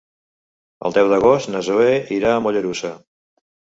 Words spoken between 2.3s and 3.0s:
a Mollerussa.